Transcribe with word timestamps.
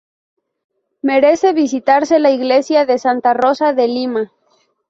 Merece 1.03 1.53
visitarse 1.53 2.17
la 2.17 2.31
Iglesia 2.31 2.87
de 2.87 2.97
Santa 2.97 3.35
Rosa 3.35 3.73
de 3.73 3.87
Lima. 3.87 4.31